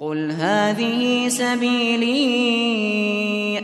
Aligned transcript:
قل 0.00 0.32
هذه 0.32 1.28
سبيلي 1.28 2.16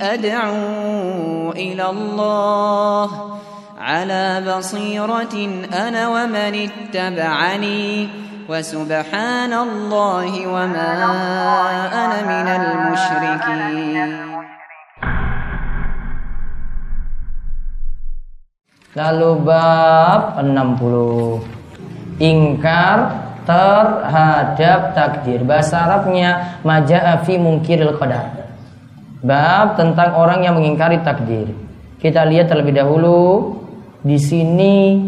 أدعو 0.02 1.52
إلى 1.52 1.90
الله 1.90 3.38
على 3.78 4.44
بصيرة 4.56 5.64
أنا 5.72 6.08
ومن 6.08 6.68
اتبعني 6.68 8.08
وسبحان 8.48 9.52
الله 9.52 10.46
وما 10.46 10.92
أنا 12.04 12.18
من 12.28 12.48
المشركين. 12.60 14.26
Lalu 18.96 19.44
bab 19.44 20.40
60 20.40 21.44
Ingkar 22.16 23.25
terhadap 23.46 24.92
takdir. 24.92 25.46
Bahasa 25.46 25.86
Arabnya 25.86 26.60
Maja'a 26.66 27.22
fi 27.22 27.38
mungkiril 27.38 27.94
qadar. 27.96 28.50
Bab 29.22 29.78
tentang 29.78 30.18
orang 30.18 30.44
yang 30.44 30.58
mengingkari 30.58 31.00
takdir. 31.00 31.54
Kita 32.02 32.26
lihat 32.26 32.52
terlebih 32.52 32.76
dahulu. 32.76 33.56
Di 34.06 34.20
sini 34.22 35.02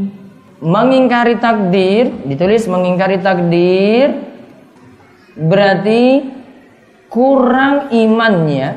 Mengingkari 0.58 1.38
takdir 1.38 2.10
Ditulis 2.26 2.66
mengingkari 2.66 3.22
takdir 3.22 4.10
Berarti 5.38 6.26
Kurang 7.06 7.94
imannya 7.94 8.74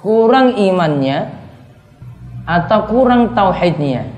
Kurang 0.00 0.56
imannya 0.56 1.36
Atau 2.48 2.88
kurang 2.88 3.36
tauhidnya. 3.36 4.16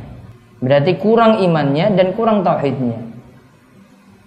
Berarti 0.58 0.98
kurang 0.98 1.38
imannya 1.38 1.94
dan 1.94 2.12
kurang 2.18 2.42
tauhidnya. 2.42 2.98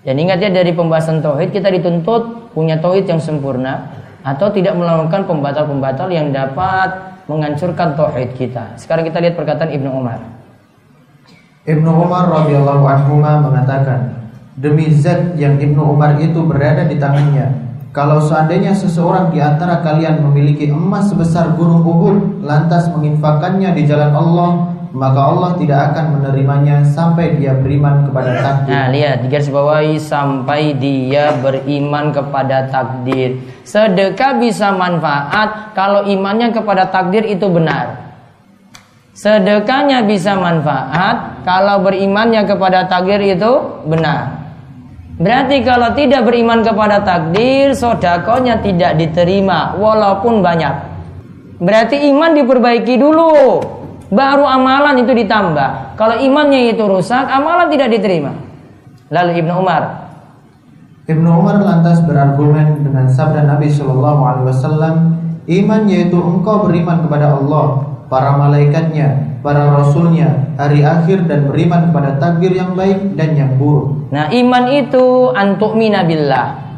Dan 0.02 0.18
ingat 0.18 0.42
ya 0.42 0.50
dari 0.50 0.74
pembahasan 0.74 1.22
tauhid 1.22 1.54
kita 1.54 1.70
dituntut 1.70 2.54
punya 2.58 2.82
tauhid 2.82 3.06
yang 3.06 3.22
sempurna 3.22 3.86
atau 4.26 4.50
tidak 4.50 4.74
melakukan 4.74 5.30
pembatal-pembatal 5.30 6.10
yang 6.10 6.34
dapat 6.34 6.90
menghancurkan 7.30 7.94
tauhid 7.94 8.34
kita. 8.34 8.74
Sekarang 8.82 9.06
kita 9.06 9.22
lihat 9.22 9.38
perkataan 9.38 9.70
Ibnu 9.70 9.90
Umar. 9.94 10.20
Ibnu 11.70 11.90
Umar 11.94 12.26
radhiyallahu 12.34 12.84
anhu 12.90 13.22
mengatakan, 13.22 14.18
demi 14.58 14.90
zat 14.90 15.38
yang 15.38 15.62
Ibnu 15.62 15.94
Umar 15.94 16.18
itu 16.18 16.42
berada 16.42 16.90
di 16.90 16.98
tangannya, 16.98 17.54
kalau 17.94 18.24
seandainya 18.24 18.74
seseorang 18.74 19.30
di 19.30 19.38
antara 19.38 19.84
kalian 19.86 20.26
memiliki 20.26 20.72
emas 20.74 21.14
sebesar 21.14 21.54
gunung 21.54 21.86
Uhud, 21.86 22.42
lantas 22.42 22.90
menginfakannya 22.90 23.78
di 23.78 23.84
jalan 23.86 24.16
Allah, 24.16 24.52
maka 24.92 25.20
Allah 25.24 25.52
tidak 25.56 25.80
akan 25.92 26.06
menerimanya 26.20 26.84
sampai 26.84 27.40
dia 27.40 27.56
beriman 27.56 28.12
kepada 28.12 28.32
takdir. 28.44 28.72
Nah, 28.76 28.86
lihat 28.92 29.16
di 29.24 29.28
garis 29.32 29.48
bawahi 29.48 29.96
sampai 29.96 30.76
dia 30.76 31.32
beriman 31.40 32.12
kepada 32.12 32.68
takdir. 32.68 33.40
Sedekah 33.64 34.36
bisa 34.36 34.76
manfaat 34.76 35.72
kalau 35.72 36.04
imannya 36.04 36.52
kepada 36.52 36.92
takdir 36.92 37.24
itu 37.24 37.48
benar. 37.48 38.12
Sedekahnya 39.16 40.04
bisa 40.04 40.36
manfaat 40.36 41.44
kalau 41.48 41.84
berimannya 41.84 42.44
kepada 42.44 42.88
takdir 42.92 43.24
itu 43.24 43.52
benar. 43.88 44.44
Berarti 45.22 45.62
kalau 45.64 45.94
tidak 45.96 46.26
beriman 46.28 46.66
kepada 46.66 47.00
takdir, 47.06 47.72
sodakonya 47.78 48.60
tidak 48.60 49.00
diterima 49.00 49.78
walaupun 49.80 50.44
banyak. 50.44 50.74
Berarti 51.62 52.10
iman 52.10 52.34
diperbaiki 52.34 52.98
dulu 52.98 53.62
baru 54.12 54.44
amalan 54.44 55.02
itu 55.02 55.16
ditambah. 55.16 55.96
Kalau 55.96 56.20
imannya 56.20 56.76
itu 56.76 56.84
rusak, 56.84 57.26
amalan 57.32 57.72
tidak 57.72 57.96
diterima. 57.96 58.36
Lalu 59.12 59.44
Ibnu 59.44 59.54
Umar 59.60 60.12
Ibnu 61.12 61.28
Umar 61.28 61.60
lantas 61.60 62.00
berargumen 62.06 62.86
dengan 62.86 63.10
sabda 63.10 63.44
Nabi 63.44 63.68
Shallallahu 63.68 64.22
Alaihi 64.22 64.46
Wasallam, 64.54 64.96
iman 65.44 65.82
yaitu 65.90 66.16
engkau 66.16 66.70
beriman 66.70 67.04
kepada 67.04 67.36
Allah, 67.36 67.90
para 68.08 68.38
malaikatnya, 68.40 69.42
para 69.44 69.76
rasulnya, 69.76 70.56
hari 70.56 70.86
akhir 70.86 71.26
dan 71.26 71.50
beriman 71.50 71.92
kepada 71.92 72.22
takdir 72.22 72.54
yang 72.56 72.78
baik 72.78 73.18
dan 73.20 73.34
yang 73.36 73.52
buruk. 73.60 74.08
Nah, 74.14 74.30
iman 74.30 74.64
itu 74.72 75.36
antuk 75.36 75.76
minabillah. 75.76 76.70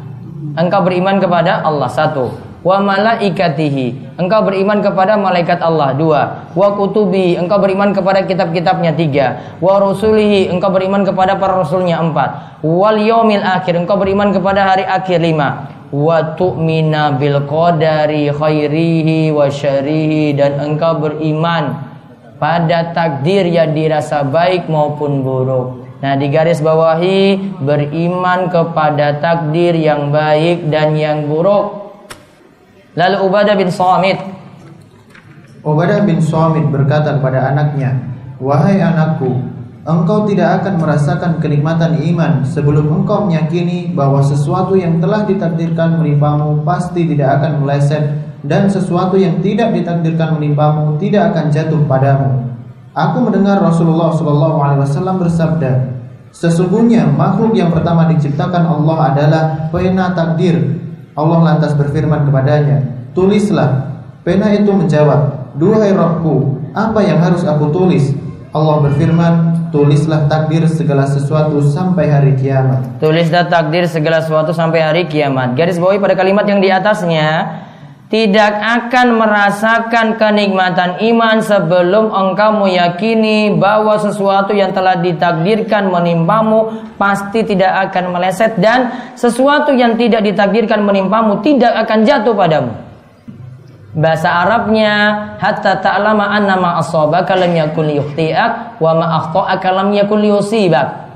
Engkau 0.58 0.80
beriman 0.82 1.22
kepada 1.22 1.62
Allah 1.62 1.90
satu 1.90 2.43
wa 2.64 2.80
malaikatihi. 2.80 4.16
Engkau 4.16 4.40
beriman 4.48 4.80
kepada 4.80 5.20
malaikat 5.20 5.60
Allah 5.60 5.92
dua. 5.94 6.50
Wa 6.56 6.72
kutubi 6.74 7.36
engkau 7.36 7.60
beriman 7.60 7.92
kepada 7.92 8.24
kitab-kitabnya 8.24 8.96
tiga. 8.96 9.54
Wa 9.60 9.78
rusulihi 9.78 10.48
engkau 10.48 10.72
beriman 10.72 11.04
kepada 11.04 11.36
para 11.36 11.60
rasulnya 11.60 12.00
empat. 12.00 12.58
Wal 12.64 13.04
yaumil 13.04 13.44
akhir 13.44 13.76
engkau 13.76 14.00
beriman 14.00 14.32
kepada 14.32 14.64
hari 14.64 14.88
akhir 14.88 15.20
lima. 15.20 15.68
Wa 15.94 16.34
tu'mina 16.34 17.20
bil 17.20 17.44
qadari 17.46 18.32
khairihi 18.32 19.30
wa 19.30 19.46
syarihi 19.46 20.34
dan 20.34 20.58
engkau 20.58 20.98
beriman 20.98 21.92
pada 22.40 22.90
takdir 22.90 23.46
yang 23.46 23.76
dirasa 23.76 24.26
baik 24.26 24.66
maupun 24.66 25.22
buruk. 25.22 25.86
Nah 26.02 26.18
di 26.18 26.28
garis 26.28 26.60
bawahi 26.60 27.38
beriman 27.62 28.50
kepada 28.50 29.22
takdir 29.22 29.72
yang 29.78 30.10
baik 30.10 30.68
dan 30.68 30.98
yang 30.98 31.30
buruk 31.30 31.83
Lalu 32.94 33.16
Ubadah 33.26 33.54
bin 33.58 33.70
Samit 33.74 34.18
Ubadah 35.66 36.06
bin 36.06 36.22
Samit 36.22 36.70
berkata 36.70 37.18
kepada 37.18 37.50
anaknya, 37.50 37.90
"Wahai 38.38 38.78
anakku, 38.78 39.34
engkau 39.82 40.30
tidak 40.30 40.62
akan 40.62 40.78
merasakan 40.78 41.42
kenikmatan 41.42 41.98
iman 42.04 42.46
sebelum 42.46 43.02
engkau 43.02 43.26
meyakini 43.26 43.90
bahwa 43.90 44.22
sesuatu 44.22 44.78
yang 44.78 45.02
telah 45.02 45.26
ditakdirkan 45.26 45.98
menimpamu 45.98 46.62
pasti 46.62 47.08
tidak 47.10 47.42
akan 47.42 47.66
meleset 47.66 48.04
dan 48.46 48.70
sesuatu 48.70 49.18
yang 49.18 49.42
tidak 49.42 49.74
ditakdirkan 49.74 50.38
menimpamu 50.38 50.94
tidak 51.02 51.34
akan 51.34 51.50
jatuh 51.50 51.82
padamu." 51.90 52.46
Aku 52.94 53.26
mendengar 53.26 53.58
Rasulullah 53.58 54.14
Shallallahu 54.14 54.58
Alaihi 54.62 54.80
Wasallam 54.86 55.18
bersabda, 55.18 55.72
Sesungguhnya 56.34 57.06
makhluk 57.14 57.54
yang 57.54 57.70
pertama 57.70 58.10
diciptakan 58.10 58.66
Allah 58.66 58.98
adalah 59.14 59.42
pena 59.70 60.10
takdir 60.18 60.83
Allah 61.14 61.38
lantas 61.46 61.78
berfirman 61.78 62.26
kepadanya, 62.26 62.82
"Tulislah." 63.14 63.94
Pena 64.26 64.50
itu 64.50 64.74
menjawab, 64.74 65.54
"Duhai 65.54 65.94
Rabbku, 65.94 66.58
apa 66.74 67.00
yang 67.06 67.22
harus 67.22 67.46
aku 67.46 67.70
tulis?" 67.70 68.10
Allah 68.50 68.82
berfirman, 68.82 69.32
"Tulislah 69.70 70.26
takdir 70.26 70.66
segala 70.66 71.06
sesuatu 71.06 71.62
sampai 71.62 72.10
hari 72.10 72.34
kiamat." 72.34 72.98
Tulislah 72.98 73.46
takdir 73.46 73.86
segala 73.86 74.26
sesuatu 74.26 74.50
sampai 74.50 74.82
hari 74.82 75.02
kiamat. 75.06 75.54
Garis 75.54 75.78
bawahi 75.78 76.02
pada 76.02 76.18
kalimat 76.18 76.46
yang 76.50 76.58
di 76.58 76.70
atasnya, 76.74 77.62
tidak 78.12 78.52
akan 78.60 79.16
merasakan 79.16 80.20
kenikmatan 80.20 81.00
iman 81.00 81.40
sebelum 81.40 82.12
engkau 82.12 82.62
meyakini 82.62 83.56
bahwa 83.56 83.96
sesuatu 83.96 84.52
yang 84.52 84.76
telah 84.76 85.00
ditakdirkan 85.00 85.88
menimpamu 85.88 86.92
pasti 87.00 87.42
tidak 87.48 87.90
akan 87.90 88.12
meleset 88.12 88.60
dan 88.60 88.92
sesuatu 89.16 89.72
yang 89.72 89.96
tidak 89.96 90.20
ditakdirkan 90.20 90.84
menimpamu 90.84 91.40
tidak 91.40 91.72
akan 91.88 92.04
jatuh 92.04 92.36
padamu. 92.36 92.72
Bahasa 93.94 94.42
Arabnya 94.42 94.94
hatta 95.38 95.78
ta'lama 95.78 96.28
anna 96.28 96.58
ma 96.58 96.70
asabaka 96.82 97.38
lam 97.38 97.56
yakun 97.56 97.88
yukhti'ak 97.88 98.82
wa 98.84 98.92
ma 99.00 99.06
akhta'aka 99.22 99.68
lam 99.70 99.88
yakun 99.94 100.20
yusibak. 100.28 101.08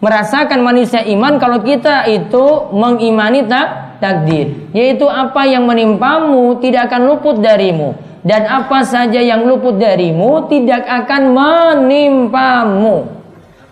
Merasakan 0.00 0.66
manisnya 0.66 1.04
iman 1.14 1.36
kalau 1.38 1.62
kita 1.62 2.06
itu 2.10 2.70
mengimani 2.74 3.46
tak 3.46 3.91
takdir, 4.02 4.74
yaitu 4.74 5.06
apa 5.06 5.46
yang 5.46 5.62
menimpamu 5.62 6.58
tidak 6.58 6.90
akan 6.90 7.14
luput 7.14 7.38
darimu 7.38 7.94
dan 8.26 8.46
apa 8.46 8.82
saja 8.82 9.18
yang 9.18 9.46
luput 9.46 9.78
darimu 9.78 10.50
tidak 10.50 10.82
akan 10.86 11.30
menimpamu. 11.30 13.06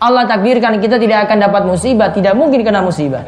Allah 0.00 0.24
takdirkan 0.24 0.78
kita 0.78 0.96
tidak 0.96 1.28
akan 1.28 1.50
dapat 1.50 1.62
musibah, 1.66 2.08
tidak 2.14 2.32
mungkin 2.38 2.62
kena 2.62 2.80
musibah. 2.80 3.26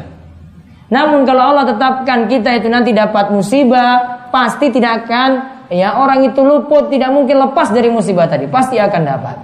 Namun 0.88 1.24
kalau 1.24 1.52
Allah 1.52 1.64
tetapkan 1.72 2.28
kita 2.28 2.56
itu 2.56 2.68
nanti 2.68 2.92
dapat 2.92 3.32
musibah, 3.32 4.28
pasti 4.28 4.68
tidak 4.72 5.04
akan 5.04 5.30
ya 5.72 5.96
orang 5.96 6.24
itu 6.28 6.40
luput, 6.40 6.92
tidak 6.92 7.12
mungkin 7.12 7.40
lepas 7.40 7.72
dari 7.72 7.88
musibah 7.88 8.28
tadi, 8.28 8.44
pasti 8.48 8.76
akan 8.76 9.02
dapat. 9.04 9.36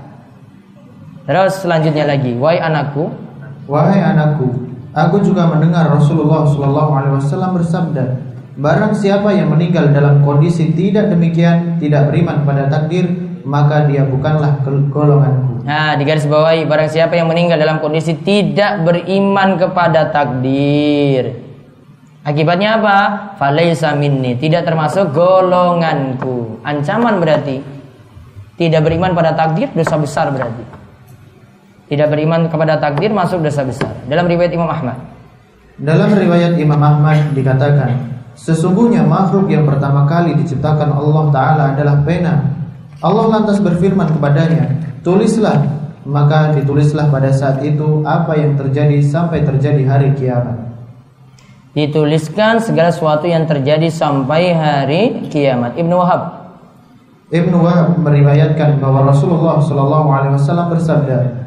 Terus 1.28 1.60
selanjutnya 1.60 2.08
lagi, 2.08 2.32
wahai 2.36 2.60
anakku, 2.60 3.12
wahai 3.68 4.00
anakku, 4.00 4.48
Aku 4.98 5.22
juga 5.22 5.46
mendengar 5.46 5.86
Rasulullah 5.94 6.42
Shallallahu 6.42 6.90
Alaihi 6.90 7.14
Wasallam 7.22 7.50
bersabda, 7.54 8.04
Barang 8.58 8.90
siapa 8.90 9.30
yang 9.30 9.54
meninggal 9.54 9.94
dalam 9.94 10.26
kondisi 10.26 10.74
tidak 10.74 11.14
demikian, 11.14 11.78
tidak 11.78 12.10
beriman 12.10 12.42
pada 12.42 12.66
takdir, 12.66 13.06
maka 13.46 13.86
dia 13.86 14.02
bukanlah 14.02 14.58
golonganku. 14.90 15.62
Nah, 15.62 15.94
di 15.94 16.02
garis 16.02 16.26
bawahi, 16.26 16.66
barang 16.66 16.90
siapa 16.90 17.14
yang 17.14 17.30
meninggal 17.30 17.62
dalam 17.62 17.78
kondisi 17.78 18.18
tidak 18.18 18.82
beriman 18.82 19.54
kepada 19.62 20.10
takdir. 20.10 21.38
Akibatnya 22.26 22.82
apa? 22.82 22.96
Falaisa 23.38 23.94
minni, 23.94 24.34
tidak 24.34 24.66
termasuk 24.66 25.14
golonganku. 25.14 26.58
Ancaman 26.66 27.22
berarti. 27.22 27.62
Tidak 28.58 28.82
beriman 28.82 29.14
pada 29.14 29.38
takdir, 29.38 29.70
dosa 29.70 29.94
besar 29.94 30.34
berarti 30.34 30.77
tidak 31.88 32.12
beriman 32.12 32.52
kepada 32.52 32.76
takdir 32.76 33.08
masuk 33.10 33.40
dosa 33.40 33.64
besar. 33.64 33.92
Dalam 34.04 34.28
riwayat 34.28 34.52
Imam 34.52 34.68
Ahmad. 34.68 34.96
Dalam 35.80 36.12
riwayat 36.12 36.60
Imam 36.60 36.78
Ahmad 36.78 37.32
dikatakan, 37.32 37.96
sesungguhnya 38.36 39.02
makhluk 39.08 39.48
yang 39.48 39.64
pertama 39.64 40.04
kali 40.04 40.36
diciptakan 40.36 40.92
Allah 40.92 41.24
Ta'ala 41.32 41.64
adalah 41.72 41.96
pena. 42.04 42.44
Allah 43.00 43.24
lantas 43.30 43.62
berfirman 43.62 44.10
kepadanya, 44.10 44.74
tulislah, 45.06 45.64
maka 46.02 46.50
ditulislah 46.58 47.06
pada 47.08 47.30
saat 47.30 47.62
itu 47.62 48.02
apa 48.02 48.34
yang 48.34 48.58
terjadi 48.58 48.98
sampai 49.06 49.46
terjadi 49.46 49.82
hari 49.86 50.08
kiamat. 50.18 50.56
Dituliskan 51.78 52.58
segala 52.58 52.90
sesuatu 52.90 53.30
yang 53.30 53.46
terjadi 53.46 53.86
sampai 53.86 54.50
hari 54.50 55.30
kiamat. 55.30 55.78
Ibnu 55.78 55.94
Wahab. 55.94 56.22
Ibnu 57.30 57.60
Wahab 57.62 58.02
meriwayatkan 58.02 58.82
bahwa 58.82 59.14
Rasulullah 59.14 59.62
Shallallahu 59.62 60.08
Alaihi 60.10 60.34
Wasallam 60.34 60.74
bersabda, 60.74 61.37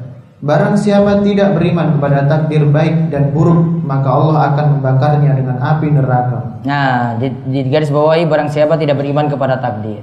Barang 0.42 0.74
siapa 0.74 1.22
tidak 1.22 1.54
beriman 1.54 2.02
kepada 2.02 2.26
takdir 2.26 2.66
baik 2.66 3.14
dan 3.14 3.30
buruk, 3.30 3.86
maka 3.86 4.10
Allah 4.10 4.38
akan 4.50 4.66
membakarnya 4.78 5.38
dengan 5.38 5.62
api 5.62 5.88
neraka. 5.94 6.58
Nah, 6.66 7.14
di, 7.22 7.30
di 7.46 7.70
garis 7.70 7.94
bawahi 7.94 8.26
barang 8.26 8.50
siapa 8.50 8.74
tidak 8.82 8.98
beriman 8.98 9.30
kepada 9.30 9.62
takdir. 9.62 10.02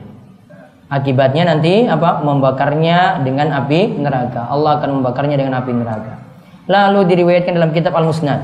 Akibatnya 0.87 1.43
nanti 1.43 1.91
apa? 1.91 2.23
Membakarnya 2.23 3.27
dengan 3.27 3.51
api 3.51 3.99
neraka. 3.99 4.47
Allah 4.47 4.79
akan 4.79 5.03
membakarnya 5.03 5.43
dengan 5.43 5.59
api 5.59 5.75
neraka. 5.75 6.23
Lalu 6.71 7.11
diriwayatkan 7.11 7.53
dalam 7.59 7.75
kitab 7.75 7.99
Al-Musnad. 7.99 8.41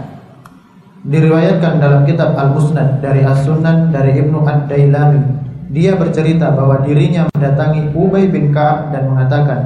Diriwayatkan 1.07 1.73
dalam 1.79 2.03
kitab 2.11 2.35
Al-Musnad 2.35 3.07
dari 3.07 3.23
As-Sunan 3.23 3.95
dari 3.95 4.19
Ibnu 4.19 4.43
Ad-Dailami. 4.43 5.23
Dia 5.71 5.95
bercerita 5.95 6.51
bahwa 6.51 6.83
dirinya 6.83 7.31
mendatangi 7.31 7.95
Ubay 7.95 8.27
bin 8.35 8.51
Ka'ab 8.51 8.91
dan 8.91 9.15
mengatakan, 9.15 9.61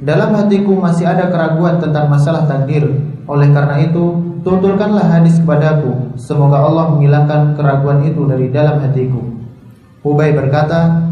dalam 0.00 0.36
hatiku 0.36 0.76
masih 0.76 1.08
ada 1.08 1.32
keraguan 1.32 1.80
tentang 1.80 2.12
masalah 2.12 2.44
takdir. 2.44 2.84
Oleh 3.26 3.48
karena 3.50 3.80
itu, 3.80 4.36
tuturkanlah 4.44 5.08
hadis 5.08 5.40
kepadaku. 5.40 6.14
Semoga 6.20 6.62
Allah 6.62 6.92
menghilangkan 6.92 7.56
keraguan 7.56 8.04
itu 8.04 8.28
dari 8.28 8.52
dalam 8.52 8.84
hatiku. 8.84 9.18
Ubay 10.06 10.36
berkata, 10.36 11.02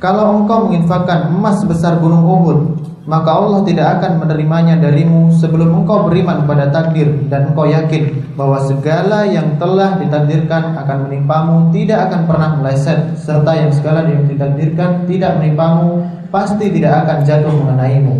kalau 0.00 0.40
engkau 0.40 0.70
menginfakkan 0.70 1.28
emas 1.28 1.60
sebesar 1.60 2.00
gunung 2.00 2.24
Uhud, 2.24 2.58
maka 3.04 3.34
Allah 3.34 3.60
tidak 3.66 4.00
akan 4.00 4.22
menerimanya 4.22 4.78
darimu 4.78 5.34
sebelum 5.34 5.82
engkau 5.82 6.06
beriman 6.08 6.46
pada 6.46 6.70
takdir 6.70 7.10
dan 7.26 7.52
engkau 7.52 7.66
yakin 7.66 8.32
bahwa 8.38 8.62
segala 8.64 9.26
yang 9.26 9.58
telah 9.58 9.98
ditakdirkan 9.98 10.78
akan 10.78 11.10
menimpamu 11.10 11.74
tidak 11.74 12.06
akan 12.08 12.20
pernah 12.30 12.50
meleset 12.60 13.18
serta 13.18 13.52
yang 13.56 13.72
segala 13.74 14.06
yang 14.06 14.24
ditakdirkan 14.30 15.04
tidak 15.10 15.36
menimpamu 15.36 16.19
pasti 16.30 16.70
tidak 16.70 17.04
akan 17.04 17.18
jatuh 17.26 17.52
mengenaimu. 17.52 18.14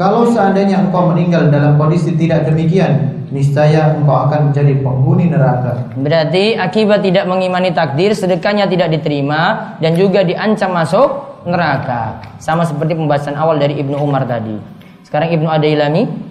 Kalau 0.00 0.32
seandainya 0.32 0.80
engkau 0.80 1.12
meninggal 1.12 1.52
dalam 1.52 1.76
kondisi 1.76 2.16
tidak 2.16 2.48
demikian, 2.48 3.20
niscaya 3.28 3.92
engkau 4.00 4.26
akan 4.28 4.48
menjadi 4.48 4.80
penghuni 4.80 5.28
neraka. 5.28 5.92
Berarti 5.92 6.56
akibat 6.56 7.04
tidak 7.04 7.28
mengimani 7.28 7.70
takdir, 7.76 8.16
sedekahnya 8.16 8.64
tidak 8.64 8.96
diterima 8.96 9.76
dan 9.78 9.92
juga 10.00 10.24
diancam 10.24 10.72
masuk 10.72 11.08
neraka. 11.44 12.16
Sama 12.40 12.64
seperti 12.64 12.96
pembahasan 12.96 13.36
awal 13.36 13.60
dari 13.60 13.76
Ibnu 13.76 14.00
Umar 14.00 14.24
tadi. 14.24 14.56
Sekarang 15.04 15.28
Ibnu 15.28 15.48
Adailami 15.52 16.30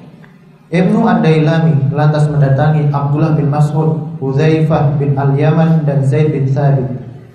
Ibnu 0.70 1.02
Ad-Dailami 1.02 1.90
lantas 1.98 2.30
mendatangi 2.30 2.94
Abdullah 2.94 3.34
bin 3.34 3.50
Mas'ud, 3.50 4.06
Hudzaifah 4.22 5.02
bin 5.02 5.18
Al-Yaman 5.18 5.82
dan 5.82 6.06
Zaid 6.06 6.30
bin 6.30 6.46
Thabit. 6.46 6.86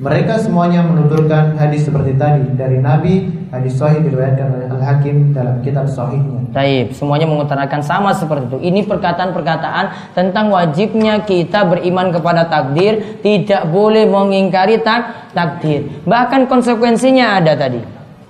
Mereka 0.02 0.42
semuanya 0.42 0.82
menuturkan 0.82 1.54
hadis 1.54 1.86
seperti 1.86 2.18
tadi 2.18 2.42
dari 2.58 2.82
Nabi 2.82 3.44
Hadis 3.54 3.78
sahih 3.78 4.02
diriwayatkan 4.02 4.46
oleh 4.50 4.66
Al-Hakim 4.66 5.30
dalam 5.30 5.62
kitab 5.62 5.86
sahihnya. 5.86 6.50
Taib, 6.50 6.90
semuanya 6.90 7.30
mengutarakan 7.30 7.86
sama 7.86 8.10
seperti 8.10 8.50
itu. 8.50 8.58
Ini 8.66 8.82
perkataan-perkataan 8.82 10.10
tentang 10.10 10.50
wajibnya 10.50 11.22
kita 11.22 11.62
beriman 11.62 12.10
kepada 12.10 12.50
takdir, 12.50 13.22
tidak 13.22 13.70
boleh 13.70 14.10
mengingkari 14.10 14.82
tak 14.82 15.30
takdir. 15.30 15.86
Bahkan 16.02 16.50
konsekuensinya 16.50 17.38
ada 17.38 17.54
tadi. 17.54 17.78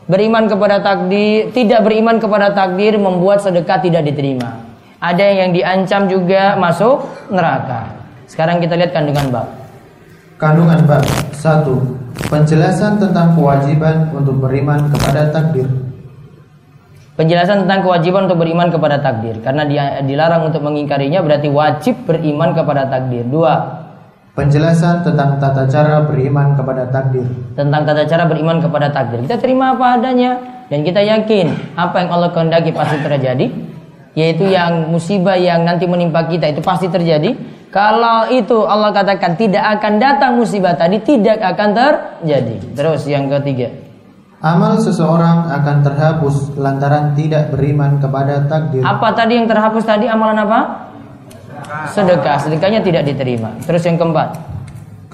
Beriman 0.05 0.45
kepada 0.45 0.85
takdir, 0.85 1.49
tidak 1.57 1.81
beriman 1.81 2.21
kepada 2.21 2.53
takdir 2.53 3.01
membuat 3.01 3.41
sedekah 3.41 3.81
tidak 3.81 4.05
diterima. 4.05 4.61
Ada 5.01 5.25
yang 5.25 5.57
diancam 5.57 6.05
juga 6.05 6.53
masuk 6.61 7.01
neraka. 7.33 7.97
Sekarang 8.29 8.61
kita 8.61 8.77
lihat 8.77 8.93
kandungan 8.93 9.33
bab. 9.33 9.64
Kandungan 10.35 10.83
bab 10.91 11.07
1 11.31 12.27
Penjelasan 12.27 12.99
tentang 12.99 13.39
kewajiban 13.39 14.11
untuk 14.11 14.43
beriman 14.43 14.91
kepada 14.91 15.31
takdir. 15.31 15.67
Penjelasan 17.15 17.67
tentang 17.67 17.87
kewajiban 17.87 18.27
untuk 18.27 18.43
beriman 18.43 18.67
kepada 18.75 18.99
takdir 18.99 19.39
karena 19.39 19.63
dia 19.63 20.03
dilarang 20.03 20.51
untuk 20.51 20.67
mengingkarinya 20.67 21.23
berarti 21.23 21.47
wajib 21.47 21.95
beriman 22.11 22.51
kepada 22.51 22.91
takdir. 22.91 23.23
Dua. 23.31 23.87
Penjelasan 24.35 25.07
tentang 25.07 25.39
tata 25.39 25.71
cara 25.71 26.03
beriman 26.03 26.59
kepada 26.59 26.91
takdir. 26.91 27.27
Tentang 27.55 27.87
tata 27.87 28.03
cara 28.03 28.27
beriman 28.27 28.59
kepada 28.59 28.91
takdir. 28.91 29.23
Kita 29.23 29.39
terima 29.39 29.79
apa 29.79 30.03
adanya 30.03 30.43
dan 30.67 30.83
kita 30.83 30.99
yakin 30.99 31.79
apa 31.79 32.03
yang 32.03 32.11
Allah 32.11 32.35
kehendaki 32.35 32.75
pasti 32.75 32.99
terjadi, 32.99 33.47
yaitu 34.19 34.51
yang 34.51 34.91
musibah 34.91 35.39
yang 35.39 35.63
nanti 35.63 35.87
menimpa 35.87 36.27
kita 36.27 36.51
itu 36.51 36.59
pasti 36.59 36.91
terjadi 36.91 37.31
kalau 37.75 38.31
itu 38.31 38.63
Allah 38.71 38.95
katakan 38.95 39.35
tidak 39.35 39.67
akan 39.67 39.99
datang 39.99 40.39
musibah 40.39 40.79
tadi 40.79 41.03
tidak 41.03 41.43
akan 41.43 41.75
terjadi. 41.75 42.57
Terus 42.71 43.03
yang 43.11 43.27
ketiga. 43.27 43.67
Amal 44.39 44.79
seseorang 44.79 45.51
akan 45.51 45.77
terhapus 45.83 46.55
lantaran 46.55 47.19
tidak 47.19 47.51
beriman 47.51 47.99
kepada 47.99 48.47
takdir. 48.47 48.79
Apa 48.87 49.11
tadi 49.19 49.43
yang 49.43 49.51
terhapus 49.51 49.83
tadi 49.83 50.07
amalan 50.07 50.47
apa? 50.47 50.61
Sedekah. 51.91 52.47
Sedekahnya 52.47 52.79
tidak 52.79 53.11
diterima. 53.11 53.51
Terus 53.67 53.83
yang 53.83 53.99
keempat 53.99 54.39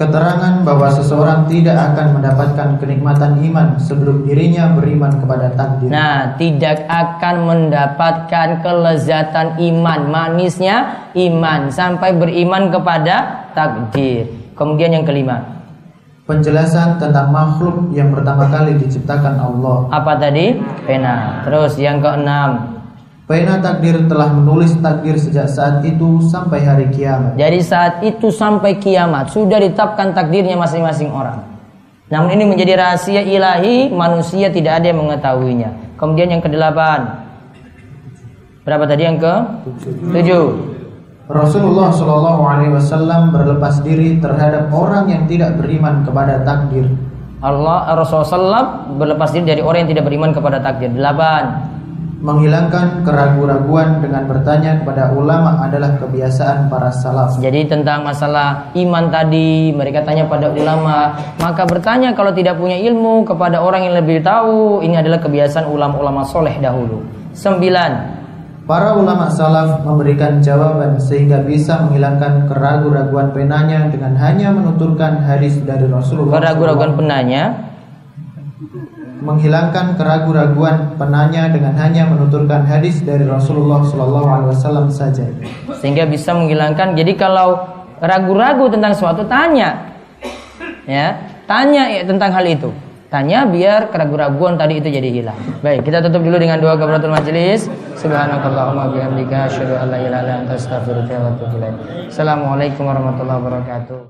keterangan 0.01 0.65
bahwa 0.65 0.89
seseorang 0.89 1.45
tidak 1.45 1.77
akan 1.93 2.17
mendapatkan 2.17 2.69
kenikmatan 2.81 3.37
iman 3.45 3.77
sebelum 3.77 4.25
dirinya 4.25 4.73
beriman 4.73 5.13
kepada 5.21 5.53
takdir. 5.53 5.93
Nah, 5.93 6.33
tidak 6.41 6.89
akan 6.89 7.35
mendapatkan 7.45 8.65
kelezatan 8.65 9.61
iman, 9.61 10.01
manisnya 10.09 11.05
iman 11.13 11.69
sampai 11.69 12.17
beriman 12.17 12.73
kepada 12.73 13.45
takdir. 13.53 14.25
Kemudian 14.57 14.97
yang 14.97 15.05
kelima, 15.05 15.61
penjelasan 16.25 16.97
tentang 16.97 17.29
makhluk 17.29 17.93
yang 17.93 18.09
pertama 18.09 18.49
kali 18.49 18.81
diciptakan 18.81 19.37
Allah. 19.37 19.85
Apa 19.93 20.17
tadi? 20.17 20.57
Pena. 20.89 21.45
Terus 21.45 21.77
yang 21.77 22.01
keenam, 22.01 22.80
Pena 23.31 23.63
takdir 23.63 23.95
telah 24.11 24.27
menulis 24.27 24.75
takdir 24.83 25.15
sejak 25.15 25.47
saat 25.47 25.79
itu 25.87 26.19
sampai 26.27 26.67
hari 26.67 26.91
kiamat. 26.91 27.39
Jadi 27.39 27.63
saat 27.63 28.03
itu 28.03 28.27
sampai 28.27 28.75
kiamat 28.75 29.31
sudah 29.31 29.55
ditetapkan 29.55 30.11
takdirnya 30.11 30.59
masing-masing 30.59 31.07
orang. 31.15 31.39
Namun 32.11 32.35
ini 32.35 32.43
menjadi 32.43 32.75
rahasia 32.75 33.23
ilahi, 33.23 33.87
manusia 33.87 34.51
tidak 34.51 34.83
ada 34.83 34.91
yang 34.91 34.99
mengetahuinya. 34.99 35.95
Kemudian 35.95 36.27
yang 36.27 36.43
kedelapan. 36.43 37.23
Berapa 38.67 38.83
tadi 38.83 39.07
yang 39.07 39.15
ke? 39.15 39.33
Tujuh. 40.11 40.45
Rasulullah 41.31 41.87
Shallallahu 41.87 42.41
Alaihi 42.43 42.75
Wasallam 42.75 43.31
berlepas 43.31 43.79
diri 43.79 44.19
terhadap 44.19 44.67
orang 44.75 45.07
yang 45.07 45.23
tidak 45.31 45.55
beriman 45.55 46.03
kepada 46.03 46.43
takdir. 46.43 46.83
Allah 47.39 47.95
Rasulullah 47.95 48.91
berlepas 48.91 49.31
diri 49.31 49.55
dari 49.55 49.63
orang 49.63 49.87
yang 49.87 49.95
tidak 49.95 50.11
beriman 50.11 50.35
kepada 50.35 50.59
takdir. 50.59 50.91
Delapan 50.91 51.70
menghilangkan 52.21 53.01
keraguan-raguan 53.01 53.97
dengan 53.97 54.29
bertanya 54.29 54.77
kepada 54.77 55.09
ulama 55.09 55.57
adalah 55.65 55.97
kebiasaan 55.97 56.69
para 56.69 56.93
salaf. 56.93 57.41
Jadi 57.41 57.65
tentang 57.65 58.05
masalah 58.05 58.69
iman 58.77 59.09
tadi 59.09 59.73
mereka 59.73 60.05
tanya 60.05 60.29
pada 60.29 60.53
ulama, 60.53 61.17
maka 61.41 61.65
bertanya 61.65 62.13
kalau 62.13 62.29
tidak 62.29 62.61
punya 62.61 62.77
ilmu 62.77 63.25
kepada 63.25 63.57
orang 63.57 63.89
yang 63.89 63.97
lebih 63.97 64.21
tahu, 64.21 64.85
ini 64.85 65.01
adalah 65.01 65.17
kebiasaan 65.17 65.65
ulama-ulama 65.65 66.21
soleh 66.21 66.53
dahulu. 66.61 67.01
Sembilan. 67.33 68.21
Para 68.69 68.93
ulama 68.93 69.25
salaf 69.33 69.81
memberikan 69.81 70.37
jawaban 70.39 71.01
sehingga 71.01 71.41
bisa 71.41 71.81
menghilangkan 71.89 72.45
keraguan-raguan 72.45 73.33
penanya 73.33 73.89
dengan 73.89 74.13
hanya 74.21 74.53
menuturkan 74.53 75.25
hadis 75.25 75.57
dari 75.65 75.89
Rasulullah. 75.89 76.37
Keraguan-raguan 76.37 76.93
penanya 76.93 77.71
menghilangkan 79.21 79.95
keraguan-raguan 79.95 80.97
penanya 80.97 81.47
dengan 81.53 81.77
hanya 81.77 82.09
menuturkan 82.09 82.65
hadis 82.65 83.05
dari 83.05 83.23
Rasulullah 83.23 83.85
Shallallahu 83.85 84.27
Alaihi 84.27 84.49
Wasallam 84.57 84.85
saja. 84.89 85.23
Sehingga 85.77 86.09
bisa 86.09 86.33
menghilangkan. 86.33 86.97
Jadi 86.97 87.13
kalau 87.13 87.61
ragu-ragu 88.01 88.65
tentang 88.73 88.97
suatu 88.97 89.21
tanya, 89.29 89.93
ya 90.89 91.15
tanya 91.45 91.87
ya, 91.87 92.01
tentang 92.01 92.33
hal 92.33 92.45
itu. 92.49 92.73
Tanya 93.11 93.43
biar 93.43 93.91
keraguan-raguan 93.91 94.55
tadi 94.55 94.79
itu 94.79 94.87
jadi 94.87 95.09
hilang. 95.11 95.35
Baik, 95.59 95.83
kita 95.83 95.99
tutup 95.99 96.23
dulu 96.23 96.39
dengan 96.39 96.63
doa 96.63 96.79
kafaratul 96.79 97.11
majelis. 97.11 97.67
Subhanakallahumma 97.99 98.95
bihamdika 98.95 99.51
asyhadu 99.51 99.75
an 99.75 99.91
la 99.91 99.99
ilaha 99.99 100.23
illa 100.23 100.33
anta 100.47 100.55
astaghfiruka 100.55 101.13
wa 101.19 101.27
atubu 101.35 101.55
ilaik. 101.59 101.75
Assalamualaikum 102.07 102.87
warahmatullahi 102.87 103.39
wabarakatuh. 103.43 104.01